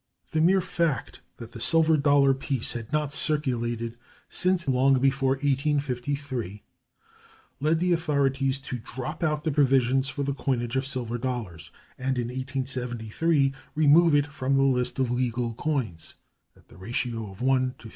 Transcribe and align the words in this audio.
The 0.31 0.41
mere 0.41 0.61
fact 0.61 1.19
that 1.37 1.51
the 1.51 1.59
silver 1.59 1.95
dollar 1.95 2.33
piece 2.33 2.73
had 2.73 2.91
not 2.91 3.11
circulated 3.11 3.99
since 4.29 4.63
even 4.63 4.73
long 4.73 4.99
before 4.99 5.33
1853 5.33 6.63
led 7.59 7.77
the 7.77 7.93
authorities 7.93 8.59
to 8.61 8.79
drop 8.79 9.23
out 9.23 9.43
the 9.43 9.51
provisions 9.51 10.09
for 10.09 10.23
the 10.23 10.33
coinage 10.33 10.75
of 10.75 10.87
silver 10.87 11.19
dollars 11.19 11.69
and 11.99 12.17
in 12.17 12.29
1873 12.29 13.53
remove 13.75 14.15
it 14.15 14.25
from 14.25 14.55
the 14.55 14.63
list 14.63 14.97
of 14.97 15.11
legal 15.11 15.53
coins 15.53 16.15
(at 16.55 16.69
the 16.69 16.77
ratio 16.77 17.29
of 17.29 17.43
1 17.43 17.75
to 17.77 17.83
15. 17.89 17.89